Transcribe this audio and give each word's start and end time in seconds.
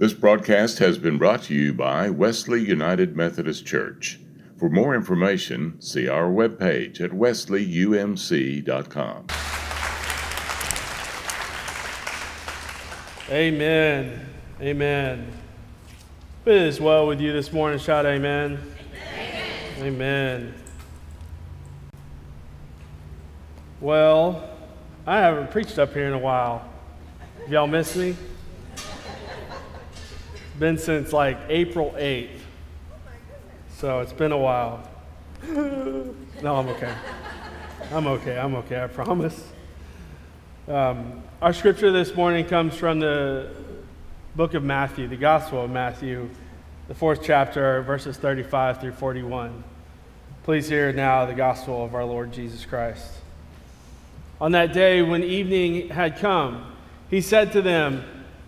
This 0.00 0.12
broadcast 0.14 0.78
has 0.78 0.96
been 0.96 1.18
brought 1.18 1.42
to 1.42 1.54
you 1.54 1.74
by 1.74 2.08
Wesley 2.08 2.64
United 2.64 3.14
Methodist 3.14 3.66
Church. 3.66 4.18
For 4.56 4.70
more 4.70 4.94
information, 4.94 5.78
see 5.78 6.08
our 6.08 6.30
webpage 6.30 7.02
at 7.02 7.10
wesleyumc.com. 7.10 9.26
Amen. 13.28 14.26
Amen. 14.62 15.32
It 16.46 16.54
is 16.54 16.80
well 16.80 17.06
with 17.06 17.20
you 17.20 17.34
this 17.34 17.52
morning. 17.52 17.78
Shout 17.78 18.06
amen. 18.06 18.58
Amen. 19.80 19.82
amen. 19.82 20.54
Well, 23.82 24.48
I 25.06 25.18
haven't 25.18 25.50
preached 25.50 25.78
up 25.78 25.92
here 25.92 26.06
in 26.06 26.14
a 26.14 26.18
while. 26.18 26.66
Y'all 27.50 27.66
missed 27.66 27.96
me? 27.96 28.16
Been 30.60 30.76
since 30.76 31.14
like 31.14 31.38
April 31.48 31.94
8th. 31.96 32.38
So 33.78 34.00
it's 34.00 34.12
been 34.12 34.30
a 34.30 34.36
while. 34.36 34.86
no, 35.48 36.14
I'm 36.44 36.68
okay. 36.68 36.94
I'm 37.90 38.06
okay. 38.06 38.38
I'm 38.38 38.54
okay. 38.56 38.84
I 38.84 38.86
promise. 38.86 39.42
Um, 40.68 41.22
our 41.40 41.54
scripture 41.54 41.90
this 41.90 42.14
morning 42.14 42.44
comes 42.44 42.76
from 42.76 43.00
the 43.00 43.48
book 44.36 44.52
of 44.52 44.62
Matthew, 44.62 45.08
the 45.08 45.16
Gospel 45.16 45.64
of 45.64 45.70
Matthew, 45.70 46.28
the 46.88 46.94
fourth 46.94 47.22
chapter, 47.22 47.80
verses 47.80 48.18
35 48.18 48.82
through 48.82 48.92
41. 48.92 49.64
Please 50.42 50.68
hear 50.68 50.92
now 50.92 51.24
the 51.24 51.32
gospel 51.32 51.82
of 51.82 51.94
our 51.94 52.04
Lord 52.04 52.34
Jesus 52.34 52.66
Christ. 52.66 53.10
On 54.42 54.52
that 54.52 54.74
day, 54.74 55.00
when 55.00 55.24
evening 55.24 55.88
had 55.88 56.18
come, 56.18 56.70
he 57.08 57.22
said 57.22 57.50
to 57.52 57.62
them, 57.62 58.04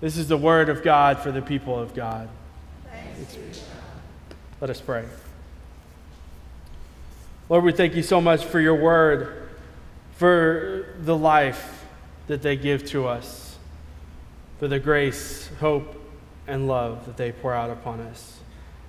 This 0.00 0.18
is 0.18 0.28
the 0.28 0.36
word 0.36 0.68
of 0.68 0.82
God 0.82 1.18
for 1.20 1.32
the 1.32 1.40
people 1.40 1.78
of 1.78 1.94
God. 1.94 2.28
Let 4.60 4.70
us 4.70 4.80
pray. 4.80 5.04
Lord, 7.48 7.64
we 7.64 7.72
thank 7.72 7.94
you 7.94 8.02
so 8.02 8.20
much 8.20 8.44
for 8.44 8.60
your 8.60 8.74
word, 8.74 9.48
for 10.16 10.94
the 11.00 11.16
life 11.16 11.84
that 12.26 12.42
they 12.42 12.56
give 12.56 12.84
to 12.86 13.06
us, 13.06 13.56
for 14.58 14.68
the 14.68 14.78
grace, 14.78 15.48
hope, 15.60 15.94
and 16.46 16.66
love 16.66 17.06
that 17.06 17.16
they 17.16 17.32
pour 17.32 17.54
out 17.54 17.70
upon 17.70 18.00
us. 18.00 18.38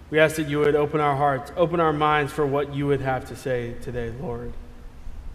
We 0.09 0.19
ask 0.19 0.38
that 0.38 0.47
you 0.47 0.59
would 0.59 0.75
open 0.75 1.00
our 1.00 1.16
hearts, 1.16 1.51
open 1.56 1.79
our 1.79 1.94
minds 1.94 2.31
for 2.31 2.46
what 2.46 2.73
you 2.73 2.88
would 2.88 3.01
have 3.01 3.28
to 3.29 3.35
say 3.35 3.75
today, 3.81 4.12
Lord, 4.22 4.53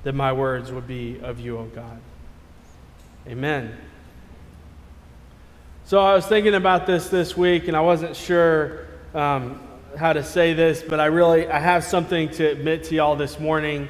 that 0.03 0.15
my 0.15 0.33
words 0.33 0.73
would 0.73 0.87
be 0.87 1.21
of 1.21 1.41
you, 1.41 1.59
O 1.59 1.65
God. 1.65 2.01
Amen. 3.27 3.77
So 5.85 5.99
I 5.99 6.15
was 6.15 6.25
thinking 6.27 6.55
about 6.55 6.87
this 6.87 7.09
this 7.09 7.37
week, 7.37 7.67
and 7.67 7.77
I 7.77 7.81
wasn't 7.81 8.15
sure 8.15 8.87
um, 9.15 9.61
how 9.99 10.13
to 10.13 10.23
say 10.23 10.55
this, 10.55 10.83
but 10.83 11.01
I 11.01 11.07
really 11.07 11.49
I 11.49 11.59
have 11.59 11.83
something 11.83 12.31
to 12.31 12.51
admit 12.51 12.85
to 12.85 12.95
y'all 12.95 13.17
this 13.17 13.41
morning, 13.41 13.89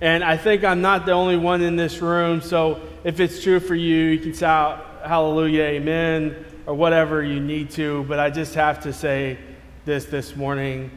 and 0.00 0.24
I 0.24 0.36
think 0.36 0.64
I'm 0.64 0.82
not 0.82 1.06
the 1.06 1.12
only 1.12 1.36
one 1.36 1.62
in 1.62 1.76
this 1.76 2.02
room. 2.02 2.40
So 2.40 2.82
if 3.04 3.20
it's 3.20 3.42
true 3.42 3.60
for 3.60 3.76
you, 3.76 3.96
you 4.06 4.18
can 4.18 4.34
shout 4.34 4.84
Hallelujah, 5.04 5.62
Amen, 5.62 6.44
or 6.66 6.74
whatever 6.74 7.22
you 7.22 7.38
need 7.38 7.70
to. 7.70 8.04
But 8.04 8.18
I 8.18 8.28
just 8.28 8.54
have 8.56 8.80
to 8.80 8.92
say 8.92 9.38
this 9.84 10.06
this 10.06 10.34
morning 10.34 10.90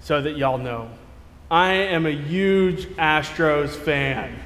so 0.00 0.20
that 0.20 0.36
y'all 0.36 0.58
know. 0.58 0.90
I 1.50 1.72
am 1.72 2.04
a 2.06 2.10
huge 2.10 2.86
Astros 2.96 3.70
fan. 3.70 4.38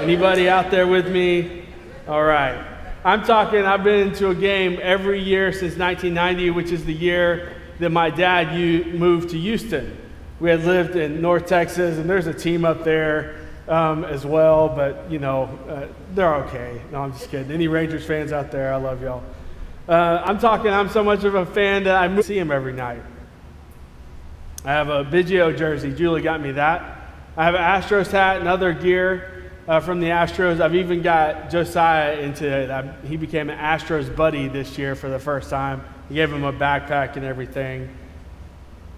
Anybody 0.00 0.48
out 0.48 0.72
there 0.72 0.88
with 0.88 1.08
me? 1.08 1.66
All 2.08 2.22
right. 2.22 2.73
I'm 3.06 3.22
talking, 3.22 3.66
I've 3.66 3.84
been 3.84 4.14
to 4.14 4.30
a 4.30 4.34
game 4.34 4.78
every 4.80 5.20
year 5.20 5.52
since 5.52 5.76
1990, 5.76 6.52
which 6.52 6.72
is 6.72 6.86
the 6.86 6.94
year 6.94 7.52
that 7.78 7.90
my 7.90 8.08
dad 8.08 8.54
moved 8.94 9.28
to 9.30 9.38
Houston. 9.38 9.94
We 10.40 10.48
had 10.48 10.64
lived 10.64 10.96
in 10.96 11.20
North 11.20 11.44
Texas, 11.44 11.98
and 11.98 12.08
there's 12.08 12.26
a 12.26 12.32
team 12.32 12.64
up 12.64 12.82
there 12.82 13.46
um, 13.68 14.04
as 14.04 14.24
well, 14.24 14.70
but 14.70 15.10
you 15.10 15.18
know, 15.18 15.50
uh, 15.68 15.86
they're 16.14 16.34
okay. 16.46 16.80
No, 16.92 17.02
I'm 17.02 17.12
just 17.12 17.30
kidding. 17.30 17.52
Any 17.52 17.68
Rangers 17.68 18.06
fans 18.06 18.32
out 18.32 18.50
there, 18.50 18.72
I 18.72 18.76
love 18.76 19.02
y'all. 19.02 19.22
Uh, 19.86 20.22
I'm 20.24 20.38
talking, 20.38 20.70
I'm 20.70 20.88
so 20.88 21.04
much 21.04 21.24
of 21.24 21.34
a 21.34 21.44
fan 21.44 21.84
that 21.84 21.96
I 21.96 22.20
see 22.22 22.38
him 22.38 22.50
every 22.50 22.72
night. 22.72 23.02
I 24.64 24.72
have 24.72 24.88
a 24.88 25.04
Biggio 25.04 25.54
jersey. 25.54 25.92
Julie 25.92 26.22
got 26.22 26.40
me 26.40 26.52
that. 26.52 27.10
I 27.36 27.44
have 27.44 27.54
an 27.54 27.60
Astros 27.60 28.10
hat 28.10 28.38
and 28.38 28.48
other 28.48 28.72
gear 28.72 29.33
uh, 29.66 29.80
from 29.80 30.00
the 30.00 30.08
Astros. 30.08 30.60
I've 30.60 30.74
even 30.74 31.02
got 31.02 31.50
Josiah 31.50 32.18
into 32.18 32.46
it. 32.46 32.70
I, 32.70 32.94
he 33.06 33.16
became 33.16 33.50
an 33.50 33.58
Astros 33.58 34.14
buddy 34.14 34.48
this 34.48 34.76
year 34.78 34.94
for 34.94 35.08
the 35.08 35.18
first 35.18 35.50
time. 35.50 35.84
He 36.08 36.14
gave 36.16 36.32
him 36.32 36.44
a 36.44 36.52
backpack 36.52 37.16
and 37.16 37.24
everything. 37.24 37.88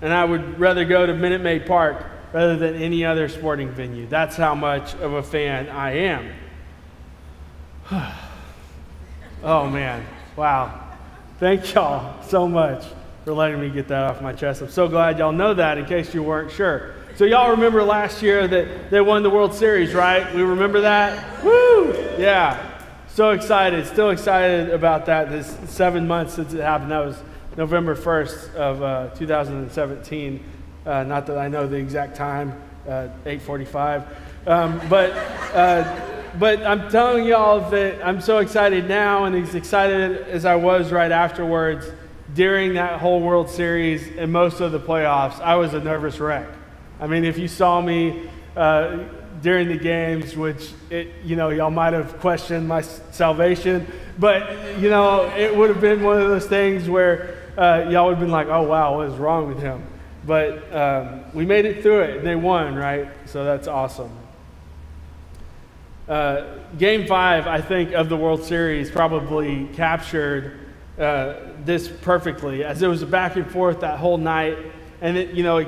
And 0.00 0.12
I 0.12 0.24
would 0.24 0.58
rather 0.58 0.84
go 0.84 1.06
to 1.06 1.14
Minute 1.14 1.40
Maid 1.40 1.66
Park 1.66 2.04
rather 2.32 2.56
than 2.56 2.74
any 2.74 3.04
other 3.04 3.28
sporting 3.28 3.70
venue. 3.70 4.06
That's 4.06 4.36
how 4.36 4.54
much 4.54 4.94
of 4.96 5.12
a 5.14 5.22
fan 5.22 5.68
I 5.68 5.92
am. 5.92 6.32
oh, 9.42 9.70
man. 9.70 10.04
Wow. 10.34 10.82
Thank 11.38 11.74
y'all 11.74 12.22
so 12.24 12.48
much 12.48 12.84
for 13.24 13.32
letting 13.32 13.60
me 13.60 13.70
get 13.70 13.88
that 13.88 14.04
off 14.04 14.20
my 14.20 14.32
chest. 14.32 14.62
I'm 14.62 14.70
so 14.70 14.88
glad 14.88 15.18
y'all 15.18 15.32
know 15.32 15.54
that 15.54 15.78
in 15.78 15.86
case 15.86 16.12
you 16.14 16.22
weren't 16.22 16.50
sure. 16.50 16.94
So, 17.16 17.24
y'all 17.24 17.52
remember 17.52 17.82
last 17.82 18.20
year 18.20 18.46
that 18.46 18.90
they 18.90 19.00
won 19.00 19.22
the 19.22 19.30
World 19.30 19.54
Series, 19.54 19.94
right? 19.94 20.34
We 20.34 20.42
remember 20.42 20.82
that? 20.82 21.42
Woo! 21.42 21.94
Yeah. 22.18 22.78
So 23.08 23.30
excited. 23.30 23.86
Still 23.86 24.10
excited 24.10 24.68
about 24.68 25.06
that. 25.06 25.30
This 25.30 25.56
seven 25.70 26.06
months 26.06 26.34
since 26.34 26.52
it 26.52 26.60
happened. 26.60 26.90
That 26.90 27.06
was 27.06 27.16
November 27.56 27.96
1st 27.96 28.54
of 28.56 28.82
uh, 28.82 29.08
2017. 29.14 30.44
Uh, 30.84 31.04
not 31.04 31.24
that 31.24 31.38
I 31.38 31.48
know 31.48 31.66
the 31.66 31.76
exact 31.76 32.16
time, 32.16 32.52
uh, 32.86 33.08
8:45. 33.24 34.06
Um, 34.46 34.78
but 34.90 35.12
uh, 35.54 36.20
but 36.38 36.66
I'm 36.66 36.90
telling 36.90 37.24
y'all 37.24 37.70
that 37.70 38.06
I'm 38.06 38.20
so 38.20 38.40
excited 38.40 38.90
now, 38.90 39.24
and 39.24 39.34
as 39.34 39.54
excited 39.54 40.28
as 40.28 40.44
I 40.44 40.56
was 40.56 40.92
right 40.92 41.10
afterwards 41.10 41.90
during 42.34 42.74
that 42.74 43.00
whole 43.00 43.22
World 43.22 43.48
Series 43.48 44.06
and 44.18 44.30
most 44.30 44.60
of 44.60 44.70
the 44.70 44.80
playoffs. 44.80 45.40
I 45.40 45.54
was 45.54 45.72
a 45.72 45.80
nervous 45.80 46.20
wreck. 46.20 46.46
I 47.00 47.06
mean, 47.06 47.24
if 47.24 47.38
you 47.38 47.48
saw 47.48 47.80
me 47.80 48.28
uh, 48.56 49.04
during 49.42 49.68
the 49.68 49.76
games, 49.76 50.36
which 50.36 50.72
it, 50.90 51.08
you 51.24 51.36
know 51.36 51.50
y'all 51.50 51.70
might 51.70 51.92
have 51.92 52.18
questioned 52.20 52.66
my 52.66 52.80
salvation, 52.80 53.86
but 54.18 54.78
you 54.78 54.88
know 54.88 55.30
it 55.36 55.54
would 55.54 55.68
have 55.70 55.80
been 55.80 56.02
one 56.02 56.20
of 56.20 56.28
those 56.28 56.46
things 56.46 56.88
where 56.88 57.36
uh, 57.58 57.86
y'all 57.90 58.06
would 58.06 58.16
have 58.16 58.20
been 58.20 58.30
like, 58.30 58.48
"Oh 58.48 58.62
wow, 58.62 58.96
what 58.96 59.08
is 59.08 59.14
wrong 59.14 59.48
with 59.48 59.60
him?" 59.60 59.84
But 60.26 60.74
um, 60.74 61.24
we 61.34 61.46
made 61.46 61.66
it 61.66 61.82
through 61.82 62.00
it, 62.00 62.24
they 62.24 62.34
won, 62.34 62.74
right? 62.74 63.08
So 63.26 63.44
that's 63.44 63.68
awesome. 63.68 64.10
Uh, 66.08 66.58
game 66.78 67.06
five, 67.06 67.46
I 67.46 67.60
think, 67.60 67.92
of 67.92 68.08
the 68.08 68.16
World 68.16 68.42
Series 68.42 68.90
probably 68.90 69.68
captured 69.74 70.58
uh, 70.98 71.34
this 71.64 71.88
perfectly, 71.88 72.64
as 72.64 72.82
it 72.82 72.88
was 72.88 73.02
a 73.02 73.06
back 73.06 73.36
and 73.36 73.48
forth 73.50 73.80
that 73.80 73.98
whole 73.98 74.18
night. 74.18 74.56
And 75.06 75.16
it, 75.16 75.34
you 75.34 75.44
know, 75.44 75.58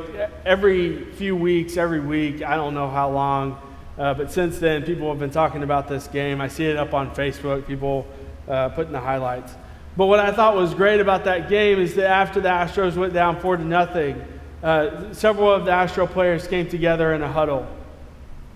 every 0.45 1.05
few 1.13 1.37
weeks, 1.37 1.77
every 1.77 2.01
week, 2.01 2.43
I 2.43 2.57
don't 2.57 2.75
know 2.75 2.91
how 2.91 3.09
long, 3.09 3.57
uh, 3.97 4.13
but 4.13 4.33
since 4.33 4.59
then, 4.59 4.83
people 4.83 5.09
have 5.11 5.21
been 5.21 5.31
talking 5.31 5.63
about 5.63 5.87
this 5.87 6.09
game. 6.09 6.41
I 6.41 6.49
see 6.49 6.65
it 6.65 6.77
up 6.77 6.93
on 6.93 7.15
Facebook, 7.15 7.65
people 7.65 8.05
uh, 8.49 8.71
putting 8.71 8.91
the 8.93 8.99
highlights. 8.99 9.55
But 9.97 10.07
what 10.07 10.19
I 10.19 10.33
thought 10.33 10.57
was 10.57 10.75
great 10.75 10.99
about 10.99 11.23
that 11.27 11.49
game 11.49 11.79
is 11.79 11.95
that 11.95 12.11
after 12.11 12.41
the 12.41 12.49
Astros 12.49 12.97
went 12.97 13.15
down 13.15 13.39
four 13.39 13.57
to 13.57 13.65
nothing, 13.65 14.21
uh, 14.61 15.13
several 15.13 15.53
of 15.53 15.67
the 15.67 15.71
Astro 15.71 16.09
players 16.09 16.49
came 16.49 16.69
together 16.69 17.15
in 17.15 17.23
a 17.23 17.31
huddle, 17.31 17.65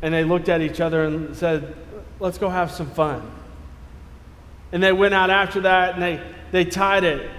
and 0.03 0.13
they 0.13 0.25
looked 0.25 0.49
at 0.49 0.63
each 0.63 0.81
other 0.81 1.05
and 1.05 1.37
said, 1.37 1.77
"Let's 2.19 2.39
go 2.39 2.49
have 2.49 2.73
some 2.73 2.91
fun." 2.91 3.23
And 4.73 4.83
they 4.83 4.93
went 4.93 5.15
out 5.15 5.31
after 5.31 5.61
that, 5.61 5.95
and 5.95 6.03
they 6.03 6.21
they 6.51 6.65
tied 6.65 7.05
it 7.05 7.31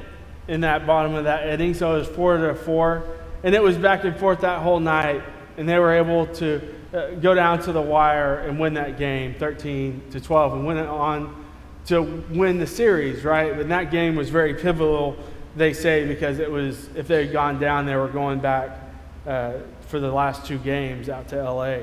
in 0.47 0.61
that 0.61 0.87
bottom 0.87 1.13
of 1.13 1.25
that 1.25 1.49
inning, 1.49 1.73
so 1.73 1.95
it 1.95 1.99
was 1.99 2.07
four 2.07 2.37
to 2.37 2.55
four, 2.55 3.03
and 3.43 3.53
it 3.53 3.61
was 3.61 3.77
back 3.77 4.05
and 4.05 4.17
forth 4.17 4.41
that 4.41 4.61
whole 4.61 4.79
night, 4.79 5.21
and 5.57 5.67
they 5.67 5.77
were 5.77 5.93
able 5.93 6.27
to 6.27 6.61
uh, 6.93 7.11
go 7.15 7.33
down 7.33 7.61
to 7.63 7.71
the 7.71 7.81
wire 7.81 8.39
and 8.39 8.59
win 8.59 8.73
that 8.75 8.97
game, 8.97 9.35
13 9.35 10.01
to 10.11 10.21
12, 10.21 10.53
and 10.53 10.65
went 10.65 10.79
on 10.79 11.45
to 11.87 12.01
win 12.29 12.59
the 12.59 12.67
series, 12.67 13.23
right? 13.23 13.51
And 13.51 13.69
that 13.71 13.91
game 13.91 14.15
was 14.15 14.29
very 14.29 14.53
pivotal, 14.53 15.17
they 15.55 15.73
say, 15.73 16.07
because 16.07 16.39
it 16.39 16.49
was, 16.49 16.89
if 16.95 17.07
they 17.07 17.25
had 17.25 17.33
gone 17.33 17.59
down, 17.59 17.85
they 17.85 17.95
were 17.95 18.07
going 18.07 18.39
back 18.39 18.79
uh, 19.27 19.53
for 19.81 19.99
the 19.99 20.11
last 20.11 20.45
two 20.45 20.57
games 20.57 21.09
out 21.09 21.27
to 21.29 21.43
LA, 21.43 21.79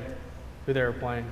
who 0.65 0.73
they 0.73 0.81
were 0.81 0.93
playing. 0.93 1.25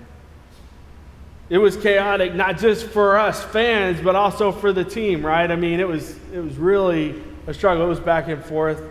It 1.49 1.57
was 1.57 1.75
chaotic, 1.75 2.35
not 2.35 2.59
just 2.59 2.85
for 2.87 3.17
us 3.17 3.43
fans, 3.43 3.99
but 4.01 4.15
also 4.15 4.51
for 4.51 4.71
the 4.71 4.83
team, 4.83 5.25
right? 5.25 5.49
I 5.49 5.55
mean, 5.55 5.79
it 5.79 5.87
was, 5.87 6.15
it 6.31 6.39
was 6.39 6.57
really 6.57 7.23
a 7.47 7.53
struggle. 7.55 7.85
It 7.85 7.89
was 7.89 7.99
back 7.99 8.27
and 8.27 8.43
forth. 8.43 8.83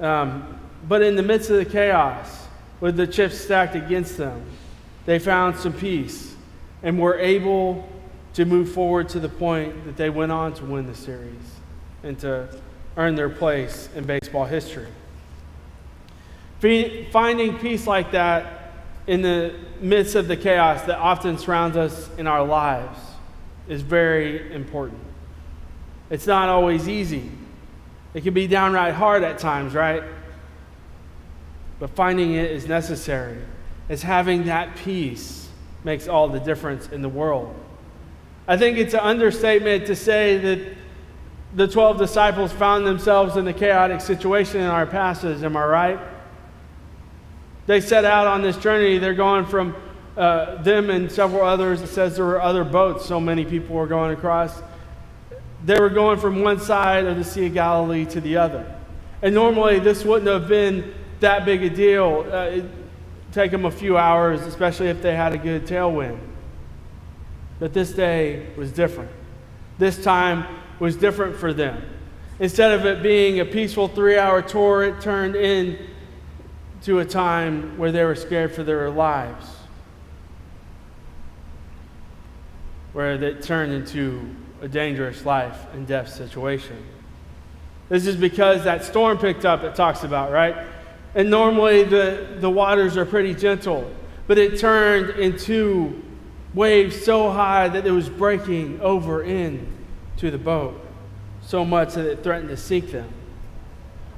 Um, 0.00 0.58
but 0.88 1.02
in 1.02 1.16
the 1.16 1.22
midst 1.22 1.50
of 1.50 1.56
the 1.56 1.64
chaos, 1.64 2.46
with 2.80 2.96
the 2.96 3.06
chips 3.06 3.38
stacked 3.38 3.74
against 3.74 4.16
them, 4.16 4.44
they 5.06 5.18
found 5.18 5.56
some 5.56 5.72
peace 5.72 6.34
and 6.82 6.98
were 6.98 7.18
able 7.18 7.88
to 8.34 8.44
move 8.44 8.72
forward 8.72 9.08
to 9.10 9.20
the 9.20 9.28
point 9.28 9.84
that 9.86 9.96
they 9.96 10.10
went 10.10 10.32
on 10.32 10.52
to 10.54 10.64
win 10.64 10.86
the 10.86 10.94
series 10.94 11.60
and 12.02 12.18
to 12.18 12.48
earn 12.96 13.14
their 13.14 13.30
place 13.30 13.88
in 13.94 14.04
baseball 14.04 14.44
history. 14.44 14.88
Finding 16.60 17.58
peace 17.58 17.86
like 17.86 18.12
that 18.12 18.72
in 19.06 19.22
the 19.22 19.54
midst 19.80 20.14
of 20.14 20.28
the 20.28 20.36
chaos 20.36 20.82
that 20.82 20.98
often 20.98 21.38
surrounds 21.38 21.76
us 21.76 22.08
in 22.16 22.26
our 22.26 22.44
lives 22.44 22.98
is 23.68 23.82
very 23.82 24.52
important. 24.52 25.00
It's 26.10 26.26
not 26.26 26.48
always 26.48 26.88
easy. 26.88 27.30
It 28.14 28.22
can 28.22 28.32
be 28.32 28.46
downright 28.46 28.94
hard 28.94 29.24
at 29.24 29.38
times, 29.38 29.74
right? 29.74 30.02
But 31.80 31.90
finding 31.90 32.34
it 32.34 32.50
is 32.50 32.66
necessary. 32.66 33.38
As 33.88 34.02
having 34.02 34.44
that 34.44 34.76
peace 34.76 35.48
makes 35.82 36.08
all 36.08 36.28
the 36.28 36.40
difference 36.40 36.88
in 36.88 37.02
the 37.02 37.08
world. 37.08 37.54
I 38.46 38.56
think 38.56 38.78
it's 38.78 38.94
an 38.94 39.00
understatement 39.00 39.86
to 39.86 39.96
say 39.96 40.38
that 40.38 40.76
the 41.54 41.68
12 41.68 41.98
disciples 41.98 42.52
found 42.52 42.86
themselves 42.86 43.36
in 43.36 43.46
a 43.48 43.52
chaotic 43.52 44.00
situation 44.00 44.60
in 44.60 44.66
our 44.66 44.86
passage. 44.86 45.42
Am 45.42 45.56
I 45.56 45.64
right? 45.64 46.00
They 47.66 47.80
set 47.80 48.04
out 48.04 48.26
on 48.26 48.42
this 48.42 48.56
journey. 48.56 48.98
They're 48.98 49.14
going 49.14 49.46
from 49.46 49.74
uh, 50.16 50.62
them 50.62 50.90
and 50.90 51.10
several 51.10 51.42
others. 51.42 51.80
It 51.80 51.88
says 51.88 52.16
there 52.16 52.24
were 52.24 52.40
other 52.40 52.64
boats, 52.64 53.06
so 53.06 53.18
many 53.18 53.44
people 53.44 53.76
were 53.76 53.86
going 53.86 54.12
across. 54.12 54.62
They 55.64 55.80
were 55.80 55.88
going 55.88 56.18
from 56.18 56.42
one 56.42 56.60
side 56.60 57.06
of 57.06 57.16
the 57.16 57.24
Sea 57.24 57.46
of 57.46 57.54
Galilee 57.54 58.04
to 58.06 58.20
the 58.20 58.36
other. 58.36 58.70
And 59.22 59.34
normally, 59.34 59.78
this 59.78 60.04
wouldn't 60.04 60.30
have 60.30 60.46
been 60.46 60.92
that 61.20 61.46
big 61.46 61.62
a 61.62 61.70
deal. 61.70 62.26
Uh, 62.30 62.46
it'd 62.48 62.70
take 63.32 63.50
them 63.50 63.64
a 63.64 63.70
few 63.70 63.96
hours, 63.96 64.42
especially 64.42 64.88
if 64.88 65.00
they 65.00 65.16
had 65.16 65.32
a 65.32 65.38
good 65.38 65.66
tailwind. 65.66 66.18
But 67.58 67.72
this 67.72 67.92
day 67.92 68.46
was 68.56 68.72
different. 68.72 69.10
This 69.78 70.02
time 70.02 70.46
was 70.78 70.96
different 70.96 71.34
for 71.34 71.54
them. 71.54 71.82
Instead 72.40 72.72
of 72.72 72.84
it 72.84 73.02
being 73.02 73.40
a 73.40 73.44
peaceful 73.44 73.88
three 73.88 74.18
hour 74.18 74.42
tour, 74.42 74.84
it 74.84 75.00
turned 75.00 75.34
into 75.34 76.98
a 76.98 77.04
time 77.04 77.78
where 77.78 77.90
they 77.90 78.04
were 78.04 78.16
scared 78.16 78.54
for 78.54 78.64
their 78.64 78.90
lives, 78.90 79.46
where 82.92 83.14
it 83.14 83.42
turned 83.42 83.72
into 83.72 84.28
a 84.64 84.68
dangerous 84.68 85.26
life 85.26 85.66
and 85.74 85.86
death 85.86 86.08
situation. 86.08 86.82
This 87.90 88.06
is 88.06 88.16
because 88.16 88.64
that 88.64 88.82
storm 88.82 89.18
picked 89.18 89.44
up, 89.44 89.62
it 89.62 89.74
talks 89.74 90.04
about, 90.04 90.32
right? 90.32 90.56
And 91.14 91.28
normally 91.28 91.84
the, 91.84 92.38
the 92.40 92.48
waters 92.48 92.96
are 92.96 93.04
pretty 93.04 93.34
gentle, 93.34 93.88
but 94.26 94.38
it 94.38 94.58
turned 94.58 95.20
into 95.20 96.02
waves 96.54 97.04
so 97.04 97.30
high 97.30 97.68
that 97.68 97.86
it 97.86 97.90
was 97.90 98.08
breaking 98.08 98.80
over 98.80 99.22
in 99.22 99.70
to 100.16 100.30
the 100.30 100.38
boat, 100.38 100.80
so 101.42 101.62
much 101.62 101.92
that 101.92 102.06
it 102.06 102.22
threatened 102.22 102.48
to 102.48 102.56
sink 102.56 102.90
them. 102.90 103.10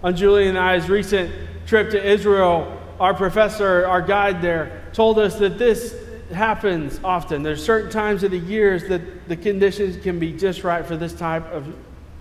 On 0.04 0.14
Julie 0.14 0.46
and 0.46 0.56
I's 0.56 0.88
recent 0.88 1.34
trip 1.66 1.90
to 1.90 2.00
Israel, 2.00 2.80
our 3.00 3.14
professor, 3.14 3.84
our 3.84 4.00
guide 4.00 4.40
there, 4.40 4.84
told 4.92 5.18
us 5.18 5.40
that 5.40 5.58
this 5.58 5.92
happens 6.32 7.00
often. 7.04 7.42
There's 7.42 7.64
certain 7.64 7.90
times 7.90 8.22
of 8.22 8.30
the 8.30 8.38
years 8.38 8.88
that 8.88 9.28
the 9.28 9.36
conditions 9.36 10.02
can 10.02 10.18
be 10.18 10.32
just 10.32 10.64
right 10.64 10.84
for 10.84 10.96
this 10.96 11.12
type 11.12 11.46
of 11.52 11.74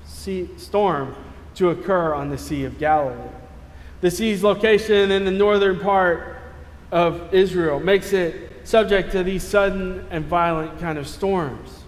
sea 0.05 0.49
storm 0.57 1.15
to 1.55 1.69
occur 1.69 2.13
on 2.13 2.29
the 2.29 2.37
Sea 2.37 2.65
of 2.65 2.77
Galilee. 2.77 3.29
The 4.01 4.11
sea's 4.11 4.43
location 4.43 5.11
in 5.11 5.25
the 5.25 5.31
northern 5.31 5.79
part 5.79 6.37
of 6.91 7.33
Israel 7.33 7.79
makes 7.79 8.13
it 8.13 8.67
subject 8.67 9.11
to 9.11 9.23
these 9.23 9.43
sudden 9.43 10.05
and 10.09 10.25
violent 10.25 10.79
kind 10.79 10.97
of 10.97 11.07
storms. 11.07 11.83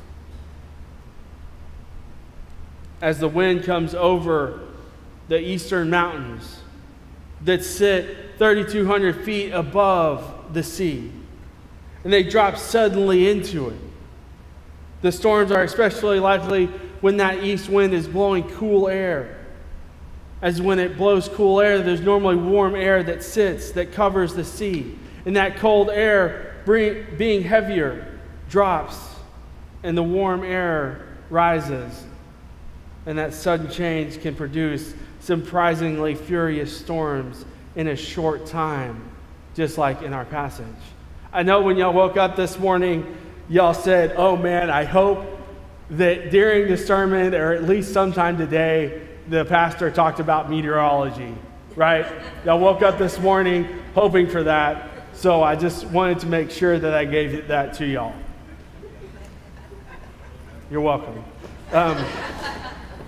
As 3.02 3.20
the 3.20 3.28
wind 3.28 3.64
comes 3.64 3.94
over 3.94 4.62
the 5.28 5.40
eastern 5.40 5.90
mountains 5.90 6.60
that 7.42 7.64
sit 7.64 8.38
3,200 8.38 9.24
feet 9.24 9.52
above 9.52 10.54
the 10.54 10.64
sea, 10.64 11.12
and 12.08 12.14
they 12.14 12.24
drop 12.24 12.56
suddenly 12.56 13.30
into 13.30 13.68
it. 13.68 13.76
The 15.02 15.12
storms 15.12 15.52
are 15.52 15.64
especially 15.64 16.22
likely 16.22 16.68
when 17.02 17.18
that 17.18 17.44
east 17.44 17.68
wind 17.68 17.94
is 17.94 18.08
blowing 18.08 18.50
cool 18.52 18.88
air. 18.88 19.46
As 20.42 20.62
when 20.62 20.80
it 20.80 20.96
blows 20.96 21.28
cool 21.28 21.60
air, 21.60 21.82
there's 21.82 22.00
normally 22.00 22.38
warm 22.38 22.76
air 22.76 23.04
that 23.04 23.26
sits, 23.26 23.72
that 23.72 23.92
covers 23.92 24.34
the 24.34 24.46
sea. 24.46 24.98
And 25.26 25.36
that 25.36 25.58
cold 25.58 25.90
air 25.90 26.56
being 26.66 27.44
heavier 27.44 28.18
drops 28.50 28.98
and 29.84 29.98
the 29.98 30.04
warm 30.04 30.46
air 30.46 31.10
rises. 31.30 32.06
And 33.06 33.18
that 33.18 33.34
sudden 33.34 33.70
change 33.70 34.22
can 34.22 34.34
produce 34.34 34.94
surprisingly 35.20 36.16
furious 36.16 36.74
storms 36.74 37.44
in 37.76 37.90
a 37.90 37.98
short 37.98 38.46
time, 38.46 39.12
just 39.56 39.78
like 39.78 40.04
in 40.04 40.14
our 40.14 40.24
passage. 40.24 40.64
I 41.34 41.44
know 41.44 41.62
when 41.62 41.76
y'all 41.78 41.94
woke 41.94 42.16
up 42.16 42.36
this 42.36 42.58
morning, 42.58 43.18
y'all 43.50 43.74
said, 43.74 44.14
Oh 44.16 44.38
man, 44.38 44.70
I 44.70 44.86
hope 44.86 45.26
that 45.92 46.32
during 46.32 46.70
the 46.70 46.78
sermon, 46.78 47.34
or 47.36 47.54
at 47.54 47.64
least 47.64 47.94
sometime 47.94 48.38
today, 48.38 49.08
the 49.28 49.44
pastor 49.46 49.92
talked 49.92 50.20
about 50.20 50.50
meteorology, 50.50 51.36
right? 51.76 52.06
Y'all 52.46 52.60
woke 52.60 52.82
up 52.82 52.98
this 52.98 53.20
morning 53.20 53.68
hoping 53.94 54.28
for 54.28 54.44
that. 54.44 54.90
So 55.14 55.44
I 55.44 55.56
just 55.56 55.86
wanted 55.86 56.20
to 56.20 56.28
make 56.28 56.50
sure 56.50 56.80
that 56.80 56.94
I 56.94 57.04
gave 57.04 57.48
that 57.48 57.74
to 57.76 57.86
y'all. 57.86 58.14
You're 60.72 60.82
welcome. 60.82 61.24
Um, 61.72 61.98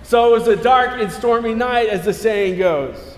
so 0.02 0.34
it 0.34 0.38
was 0.38 0.48
a 0.48 0.56
dark 0.56 1.00
and 1.00 1.10
stormy 1.10 1.54
night, 1.54 1.88
as 1.88 2.04
the 2.04 2.12
saying 2.12 2.58
goes. 2.58 3.16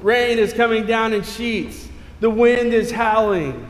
Rain 0.00 0.38
is 0.38 0.54
coming 0.54 0.86
down 0.86 1.12
in 1.12 1.22
sheets. 1.22 1.88
The 2.20 2.30
wind 2.30 2.72
is 2.72 2.90
howling. 2.90 3.69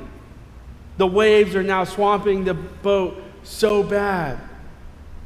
The 0.97 1.07
waves 1.07 1.55
are 1.55 1.63
now 1.63 1.85
swamping 1.85 2.45
the 2.45 2.55
boat 2.55 3.23
so 3.43 3.83
bad 3.83 4.39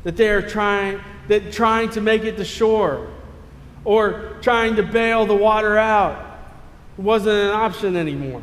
that 0.05 0.17
they 0.17 0.29
are 0.29 0.43
trying, 0.43 1.01
that 1.29 1.53
trying 1.53 1.91
to 1.91 2.01
make 2.01 2.25
it 2.25 2.37
to 2.37 2.45
shore 2.45 3.11
or 3.85 4.37
trying 4.41 4.77
to 4.77 4.83
bail 4.83 5.27
the 5.27 5.35
water 5.35 5.77
out 5.77 6.39
wasn't 6.97 7.37
an 7.37 7.51
option 7.51 7.97
anymore. 7.97 8.43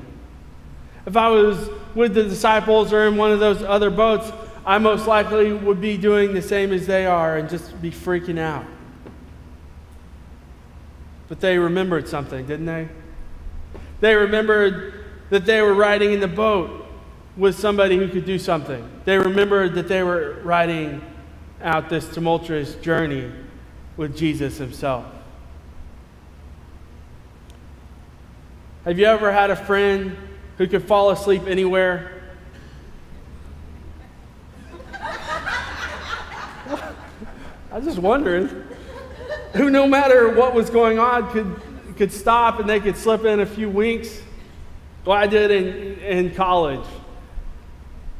If 1.05 1.15
I 1.15 1.29
was 1.29 1.69
with 1.95 2.13
the 2.13 2.23
disciples 2.23 2.93
or 2.93 3.07
in 3.07 3.15
one 3.15 3.31
of 3.31 3.39
those 3.39 3.63
other 3.63 3.89
boats, 3.89 4.31
I 4.65 4.77
most 4.77 5.07
likely 5.07 5.53
would 5.53 5.81
be 5.81 5.97
doing 5.97 6.33
the 6.33 6.41
same 6.41 6.71
as 6.71 6.85
they 6.85 7.05
are 7.05 7.37
and 7.37 7.49
just 7.49 7.81
be 7.81 7.91
freaking 7.91 8.37
out. 8.37 8.65
But 11.27 11.39
they 11.39 11.57
remembered 11.57 12.07
something, 12.07 12.45
didn't 12.45 12.65
they? 12.65 12.89
They 14.01 14.15
remembered 14.15 15.05
that 15.29 15.45
they 15.45 15.61
were 15.61 15.73
riding 15.73 16.11
in 16.11 16.19
the 16.19 16.27
boat 16.27 16.80
with 17.37 17.57
somebody 17.57 17.97
who 17.97 18.07
could 18.09 18.25
do 18.25 18.37
something. 18.37 18.87
They 19.05 19.17
remembered 19.17 19.75
that 19.75 19.87
they 19.87 20.03
were 20.03 20.39
riding 20.43 21.01
out 21.61 21.89
this 21.89 22.07
tumultuous 22.09 22.75
journey 22.75 23.31
with 23.97 24.17
Jesus 24.17 24.57
himself. 24.57 25.05
Have 28.83 28.97
you 28.97 29.05
ever 29.05 29.31
had 29.31 29.51
a 29.51 29.55
friend 29.55 30.17
who 30.61 30.67
could 30.67 30.87
fall 30.87 31.09
asleep 31.09 31.47
anywhere. 31.47 32.21
I 34.93 36.91
was 37.71 37.83
just 37.83 37.97
wondering 37.97 38.47
who, 39.53 39.71
no 39.71 39.87
matter 39.87 40.29
what 40.35 40.53
was 40.53 40.69
going 40.69 40.99
on, 40.99 41.31
could, 41.31 41.59
could 41.97 42.11
stop 42.11 42.59
and 42.59 42.69
they 42.69 42.79
could 42.79 42.95
slip 42.95 43.25
in 43.25 43.39
a 43.39 43.45
few 43.47 43.71
winks. 43.71 44.21
Well, 45.03 45.17
I 45.17 45.25
did 45.25 45.49
in, 45.49 45.99
in 45.99 46.35
college. 46.35 46.85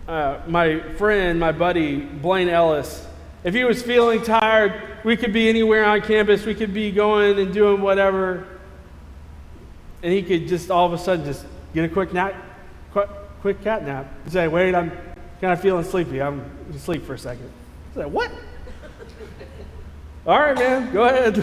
Uh, 0.07 0.41
my 0.47 0.81
friend, 0.95 1.39
my 1.39 1.51
buddy, 1.51 1.97
Blaine 1.97 2.49
Ellis, 2.49 3.05
if 3.43 3.53
he 3.53 3.63
was 3.63 3.81
feeling 3.81 4.21
tired, 4.21 4.81
we 5.03 5.17
could 5.17 5.33
be 5.33 5.49
anywhere 5.49 5.85
on 5.85 6.01
campus. 6.01 6.45
We 6.45 6.53
could 6.53 6.73
be 6.73 6.91
going 6.91 7.39
and 7.39 7.53
doing 7.53 7.81
whatever. 7.81 8.47
And 10.03 10.13
he 10.13 10.21
could 10.21 10.47
just 10.47 10.69
all 10.69 10.85
of 10.85 10.93
a 10.93 10.97
sudden 10.97 11.25
just 11.25 11.45
get 11.73 11.85
a 11.85 11.89
quick 11.89 12.13
nap, 12.13 12.35
quick, 12.91 13.09
quick 13.41 13.63
cat 13.63 13.83
nap. 13.85 14.11
And 14.23 14.33
say, 14.33 14.47
wait, 14.47 14.75
I'm 14.75 14.91
kind 15.39 15.53
of 15.53 15.61
feeling 15.61 15.83
sleepy. 15.83 16.21
I'm 16.21 16.43
to 16.71 16.79
sleep 16.79 17.03
for 17.03 17.13
a 17.13 17.19
second. 17.19 17.49
I 17.91 17.95
said, 17.95 18.11
what? 18.11 18.31
all 20.25 20.39
right, 20.39 20.55
man, 20.55 20.93
go 20.93 21.05
ahead. 21.05 21.37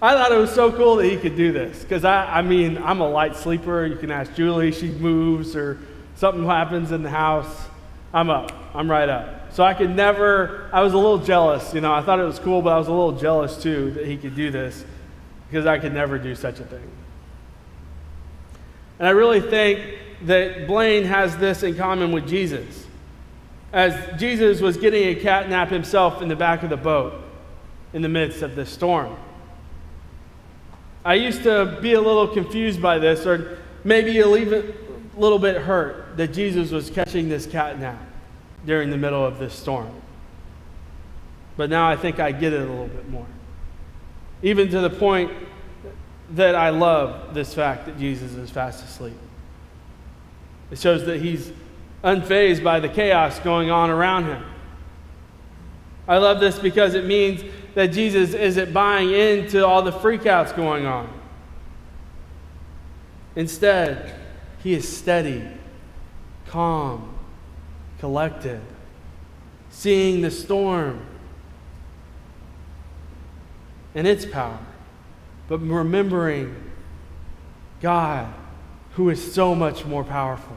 I 0.00 0.14
thought 0.14 0.30
it 0.30 0.38
was 0.38 0.52
so 0.52 0.70
cool 0.70 0.96
that 0.96 1.06
he 1.06 1.16
could 1.16 1.34
do 1.34 1.50
this 1.50 1.82
because 1.82 2.04
I, 2.04 2.38
I 2.38 2.42
mean, 2.42 2.78
I'm 2.78 3.00
a 3.00 3.08
light 3.08 3.34
sleeper. 3.34 3.84
You 3.84 3.96
can 3.96 4.12
ask 4.12 4.32
Julie, 4.34 4.70
she 4.70 4.90
moves 4.90 5.56
or 5.56 5.80
something 6.14 6.44
happens 6.44 6.92
in 6.92 7.02
the 7.02 7.10
house. 7.10 7.67
I'm 8.12 8.30
up, 8.30 8.52
I'm 8.74 8.90
right 8.90 9.08
up. 9.08 9.52
So 9.52 9.64
I 9.64 9.74
could 9.74 9.90
never, 9.90 10.68
I 10.72 10.82
was 10.82 10.92
a 10.92 10.96
little 10.96 11.18
jealous. 11.18 11.74
You 11.74 11.80
know, 11.80 11.92
I 11.92 12.02
thought 12.02 12.18
it 12.20 12.24
was 12.24 12.38
cool, 12.38 12.62
but 12.62 12.72
I 12.72 12.78
was 12.78 12.88
a 12.88 12.92
little 12.92 13.12
jealous 13.12 13.62
too 13.62 13.90
that 13.92 14.06
he 14.06 14.16
could 14.16 14.34
do 14.34 14.50
this 14.50 14.84
because 15.48 15.66
I 15.66 15.78
could 15.78 15.92
never 15.92 16.18
do 16.18 16.34
such 16.34 16.60
a 16.60 16.64
thing. 16.64 16.90
And 18.98 19.06
I 19.06 19.10
really 19.10 19.40
think 19.40 19.98
that 20.22 20.66
Blaine 20.66 21.04
has 21.04 21.36
this 21.36 21.62
in 21.62 21.76
common 21.76 22.12
with 22.12 22.28
Jesus. 22.28 22.86
As 23.72 24.18
Jesus 24.18 24.60
was 24.60 24.76
getting 24.76 25.08
a 25.08 25.14
cat 25.14 25.48
nap 25.48 25.68
himself 25.68 26.22
in 26.22 26.28
the 26.28 26.36
back 26.36 26.62
of 26.62 26.70
the 26.70 26.76
boat 26.76 27.22
in 27.92 28.02
the 28.02 28.08
midst 28.08 28.42
of 28.42 28.54
this 28.54 28.70
storm. 28.70 29.16
I 31.04 31.14
used 31.14 31.42
to 31.44 31.78
be 31.80 31.94
a 31.94 32.00
little 32.00 32.26
confused 32.26 32.82
by 32.82 32.98
this, 32.98 33.24
or 33.24 33.58
maybe 33.84 34.18
a 34.18 34.26
little 34.26 35.38
bit 35.38 35.62
hurt 35.62 36.07
that 36.18 36.32
Jesus 36.32 36.72
was 36.72 36.90
catching 36.90 37.28
this 37.28 37.46
cat 37.46 37.78
nap 37.78 38.02
during 38.66 38.90
the 38.90 38.96
middle 38.96 39.24
of 39.24 39.38
this 39.38 39.54
storm. 39.54 39.88
But 41.56 41.70
now 41.70 41.88
I 41.88 41.94
think 41.94 42.18
I 42.18 42.32
get 42.32 42.52
it 42.52 42.60
a 42.60 42.68
little 42.68 42.88
bit 42.88 43.08
more. 43.08 43.26
Even 44.42 44.68
to 44.70 44.80
the 44.80 44.90
point 44.90 45.30
that 46.30 46.56
I 46.56 46.70
love 46.70 47.34
this 47.34 47.54
fact 47.54 47.86
that 47.86 48.00
Jesus 48.00 48.34
is 48.34 48.50
fast 48.50 48.84
asleep. 48.84 49.14
It 50.72 50.78
shows 50.80 51.06
that 51.06 51.20
he's 51.20 51.52
unfazed 52.02 52.64
by 52.64 52.80
the 52.80 52.88
chaos 52.88 53.38
going 53.38 53.70
on 53.70 53.88
around 53.88 54.24
him. 54.24 54.44
I 56.08 56.18
love 56.18 56.40
this 56.40 56.58
because 56.58 56.94
it 56.94 57.04
means 57.04 57.44
that 57.76 57.92
Jesus 57.92 58.34
isn't 58.34 58.72
buying 58.72 59.12
into 59.12 59.64
all 59.64 59.82
the 59.82 59.92
freakouts 59.92 60.56
going 60.56 60.84
on. 60.84 61.08
Instead, 63.36 64.18
he 64.64 64.74
is 64.74 64.96
steady, 64.96 65.46
calm, 66.48 67.14
collected, 68.00 68.60
seeing 69.70 70.22
the 70.22 70.30
storm 70.30 71.00
and 73.94 74.06
its 74.06 74.24
power, 74.24 74.58
but 75.48 75.58
remembering 75.58 76.54
God, 77.80 78.32
who 78.92 79.10
is 79.10 79.32
so 79.32 79.54
much 79.54 79.84
more 79.84 80.02
powerful. 80.04 80.56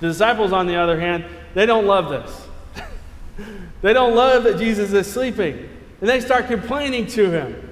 The 0.00 0.08
disciples, 0.08 0.52
on 0.52 0.66
the 0.66 0.76
other 0.76 0.98
hand, 0.98 1.24
they 1.54 1.64
don't 1.64 1.86
love 1.86 2.10
this. 2.10 2.48
they 3.82 3.92
don't 3.92 4.14
love 4.14 4.44
that 4.44 4.58
Jesus 4.58 4.92
is 4.92 5.10
sleeping. 5.10 5.68
And 6.00 6.08
they 6.08 6.20
start 6.20 6.48
complaining 6.48 7.06
to 7.08 7.30
him. 7.30 7.70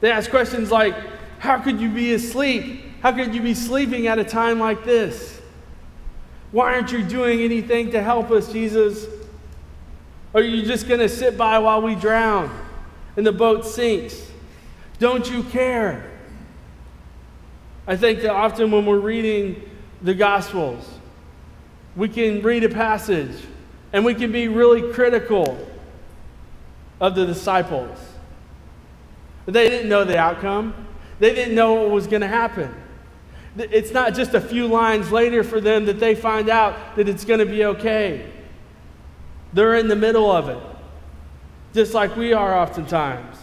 They 0.00 0.10
ask 0.10 0.28
questions 0.30 0.70
like, 0.70 0.94
How 1.38 1.58
could 1.58 1.80
you 1.80 1.88
be 1.88 2.12
asleep? 2.12 2.91
How 3.02 3.10
could 3.10 3.34
you 3.34 3.42
be 3.42 3.54
sleeping 3.54 4.06
at 4.06 4.20
a 4.20 4.24
time 4.24 4.60
like 4.60 4.84
this? 4.84 5.40
Why 6.52 6.74
aren't 6.74 6.92
you 6.92 7.02
doing 7.02 7.40
anything 7.40 7.90
to 7.90 8.00
help 8.00 8.30
us, 8.30 8.52
Jesus? 8.52 9.06
Are 10.32 10.40
you 10.40 10.64
just 10.64 10.86
going 10.86 11.00
to 11.00 11.08
sit 11.08 11.36
by 11.36 11.58
while 11.58 11.82
we 11.82 11.96
drown 11.96 12.56
and 13.16 13.26
the 13.26 13.32
boat 13.32 13.66
sinks? 13.66 14.30
Don't 15.00 15.28
you 15.28 15.42
care? 15.42 16.12
I 17.88 17.96
think 17.96 18.20
that 18.20 18.30
often 18.30 18.70
when 18.70 18.86
we're 18.86 19.00
reading 19.00 19.68
the 20.00 20.14
Gospels, 20.14 20.88
we 21.96 22.08
can 22.08 22.40
read 22.40 22.62
a 22.62 22.68
passage 22.68 23.36
and 23.92 24.04
we 24.04 24.14
can 24.14 24.30
be 24.30 24.46
really 24.46 24.92
critical 24.92 25.58
of 27.00 27.16
the 27.16 27.26
disciples. 27.26 27.98
They 29.46 29.68
didn't 29.68 29.88
know 29.88 30.04
the 30.04 30.18
outcome, 30.18 30.86
they 31.18 31.34
didn't 31.34 31.56
know 31.56 31.74
what 31.74 31.90
was 31.90 32.06
going 32.06 32.22
to 32.22 32.28
happen. 32.28 32.72
It's 33.56 33.92
not 33.92 34.14
just 34.14 34.34
a 34.34 34.40
few 34.40 34.66
lines 34.66 35.12
later 35.12 35.44
for 35.44 35.60
them 35.60 35.84
that 35.86 36.00
they 36.00 36.14
find 36.14 36.48
out 36.48 36.96
that 36.96 37.08
it's 37.08 37.24
going 37.24 37.40
to 37.40 37.46
be 37.46 37.64
okay. 37.64 38.30
They're 39.52 39.74
in 39.74 39.88
the 39.88 39.96
middle 39.96 40.30
of 40.30 40.48
it, 40.48 40.58
just 41.74 41.92
like 41.92 42.16
we 42.16 42.32
are 42.32 42.58
oftentimes. 42.58 43.36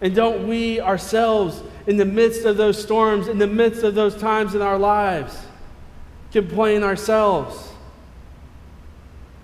And 0.00 0.14
don't 0.14 0.48
we 0.48 0.80
ourselves, 0.80 1.62
in 1.86 1.96
the 1.96 2.06
midst 2.06 2.44
of 2.44 2.56
those 2.56 2.82
storms, 2.82 3.28
in 3.28 3.38
the 3.38 3.46
midst 3.46 3.82
of 3.82 3.94
those 3.94 4.16
times 4.16 4.54
in 4.54 4.62
our 4.62 4.78
lives, 4.78 5.36
complain 6.32 6.82
ourselves? 6.82 7.72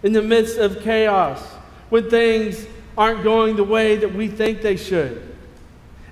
in 0.02 0.12
the 0.12 0.22
midst 0.22 0.58
of 0.58 0.80
chaos, 0.80 1.42
when 1.88 2.08
things 2.08 2.66
aren't 2.96 3.22
going 3.22 3.56
the 3.56 3.64
way 3.64 3.96
that 3.96 4.14
we 4.14 4.28
think 4.28 4.62
they 4.62 4.76
should. 4.76 5.27